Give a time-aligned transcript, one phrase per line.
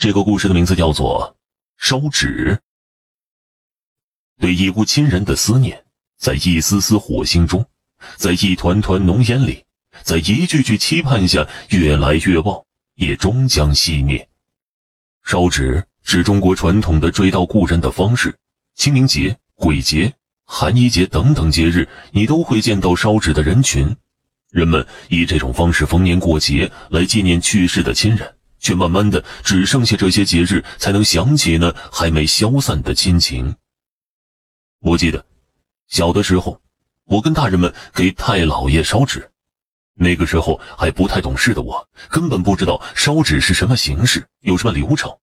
[0.00, 1.36] 这个故事的名字叫做
[1.86, 2.58] 《烧纸》。
[4.40, 5.84] 对已故亲人的思念，
[6.16, 7.62] 在一丝丝火星中，
[8.16, 9.62] 在一团团浓烟里，
[10.02, 14.26] 在一句句期盼下，越来越旺，也终将熄灭。
[15.22, 18.34] 烧纸是中国传统的追悼故人的方式。
[18.76, 20.10] 清明节、鬼节、
[20.46, 23.94] 寒衣节等等节日，你都会见到烧纸的人群。
[24.50, 33.56] 人们以这种方式逢年过节来纪念去世的亲人，却慢慢的只剩下这些节日才能想起那还没消散的亲情。
[34.80, 35.24] 我记得
[35.88, 36.60] 小的时候，
[37.06, 39.30] 我跟大人们给太老爷烧纸，
[39.94, 45.16] 那个时候还不太懂事的我，根本不知道烧纸是什么形式，有什么流程。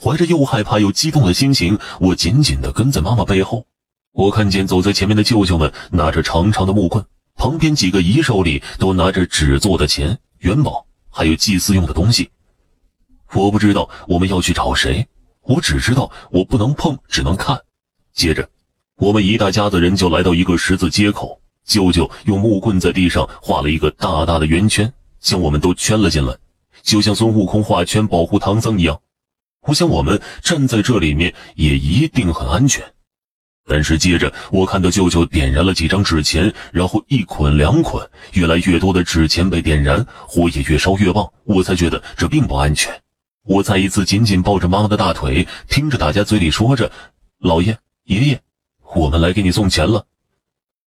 [0.00, 3.66] 怀着又害怕又激动的心情，我紧紧的跟在妈妈背后。
[4.12, 7.04] 我看见走在前面的舅舅们拿着长长的木棍。
[7.38, 12.30] 旁边几个姨手里都拿着纸做的钱、元宝，还有祭祀用的东西。
[13.32, 15.06] 我不知道我们要去找谁，
[15.42, 17.60] 我只知道我不能碰，只能看。
[18.12, 18.48] 接着，
[18.96, 26.34] 我们一大家子人就来到一个十字街口，舅舅用木棍在地上画了一个大大的圆圈，将我们都圈了进来，
[26.82, 28.98] 就像孙悟空画圈保护唐僧一样。
[29.62, 32.82] 我想我们站在这里面也一定很安全。
[33.68, 41.28] 但是接着，我看到舅舅点燃了几张纸钱，然后一捆两捆，越来越多的纸钱被点燃，火也越烧越旺。
[41.42, 42.94] 我才觉得这并不安全。
[43.46, 46.90] 我再一次紧紧抱着妈妈的大腿，听着大家嘴里说着
[47.38, 48.40] ：“老爷爷爷，
[48.94, 50.04] 我们来给你送钱了。”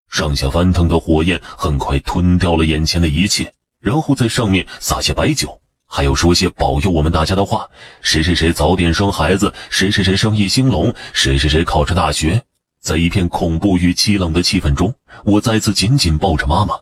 [0.09, 7.69] 上下翻腾的火焰很快吞掉了眼前的一切，然后在上面撒些白酒，还有说些保佑我们大家的话
[8.01, 12.43] ：“谁谁谁早点生孩子，谁谁谁生意兴隆，谁谁谁考上大学。”
[12.81, 14.93] 在一片恐怖与凄冷的气氛中，
[15.25, 16.75] 我再次紧紧抱着妈妈。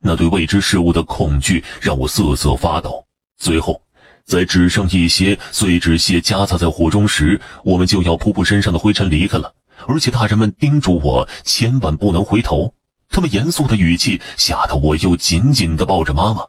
[0.00, 3.06] 那对未知事物的恐惧让我瑟瑟发抖。
[3.38, 3.80] 最后，
[4.24, 9.54] 在只剩一些碎纸屑夹杂在火中时，我们就要扑扑身上的灰尘离开了。
[9.86, 12.72] 而且大人们叮嘱我千万不能回头。
[13.08, 16.44] 他们严肃的语气吓得我又紧紧地抱着妈妈。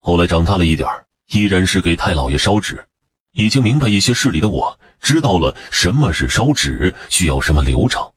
[0.00, 0.88] 后来长大了一点
[1.30, 2.84] 依然是给太老爷烧纸。
[3.32, 8.12] 已经明白一些事理的我，知道了什么是烧纸，需要什么流程。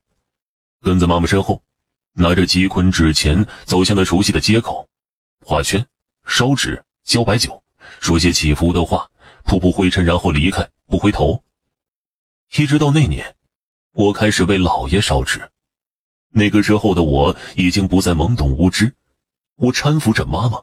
[0.79, 1.63] 跟在妈妈身后，
[2.13, 4.87] 拿着几捆纸钱，走向了熟悉的街口，
[5.43, 5.83] 画圈、
[6.27, 7.63] 烧纸、浇白酒，
[7.99, 9.09] 说些祈福的话，
[9.43, 11.43] 扑扑灰尘，然后离开，不回头。
[12.57, 13.35] 一直到那年，
[13.93, 15.51] 我开始为老爷烧纸。
[16.29, 18.93] 那个时候的我已经不再懵懂无知，
[19.55, 20.61] 我搀扶着妈妈，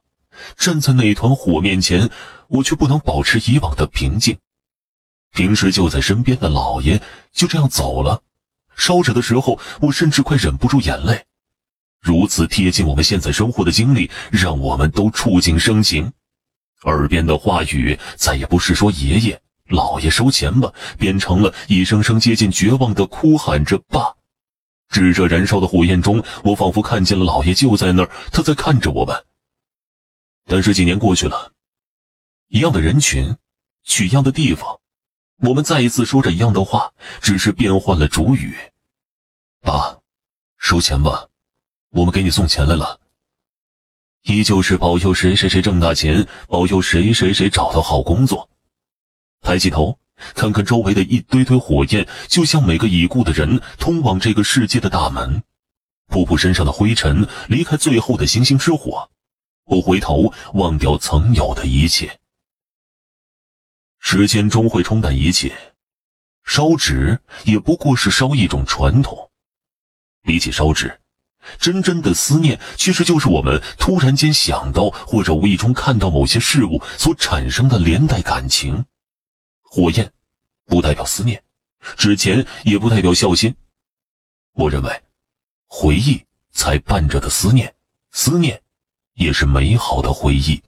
[0.57, 2.11] 站在那团火面前，
[2.49, 4.39] 我却不能保持以往的平静。
[5.33, 7.03] 平时就在身边的老爷
[7.33, 8.23] 就这样走了。
[8.77, 11.25] 烧纸的时候，我甚至快忍不住眼泪。
[12.01, 16.13] 如此贴近我们现在生活的经历，让我们都触景生情。
[16.85, 24.15] 耳边的话语再也不是说“爷爷、姥爷收钱吧”，变成了一声声接近绝望的哭喊着“爸”。
[24.89, 29.25] 炙热燃烧的火焰中，我仿佛看见了姥爷就在那儿，他在看着我们。
[30.47, 31.53] 但是几年过去了，
[32.49, 33.37] 一样的人群，
[33.83, 34.81] 去一样的地方。
[35.39, 38.55] 我们再一次说着一样的话，只是变换了主语。
[39.63, 39.99] 爸，
[40.59, 41.29] 收钱吧，
[41.91, 43.01] 我们给你送钱来了。
[44.25, 48.49] 依旧是保佑谁谁谁挣大钱，保佑谁谁谁找到好工作。
[49.43, 49.99] 抬起头，
[50.35, 55.43] 看看周围的一堆堆火焰，就像每个已故的人通往这个世界的大门。
[56.07, 59.11] 扑扑身上的灰尘，离开最后的星星之火，
[59.67, 62.19] 不回头，忘掉曾有的一切。
[63.99, 65.53] 时间终会冲淡一切，
[66.45, 69.31] 烧纸也不过是烧一种传统。
[70.23, 70.99] 比起烧纸，
[71.59, 78.85] 真正的思念其实就是我们突然间想到或者无意中看到某些事物所产生的连带感情。
[79.63, 80.13] 火焰
[80.67, 81.43] 不代表思念，
[81.97, 83.55] 纸钱也不代表孝心。
[84.53, 85.03] 我认为，
[85.67, 86.23] 回忆
[86.53, 87.75] 才伴着的思念，
[88.13, 88.63] 思念
[89.15, 90.63] 也是美好的回忆。